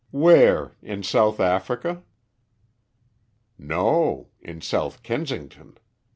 [0.09, 2.01] "Where, in South Africa?"
[3.59, 5.77] "No, in South Kensington.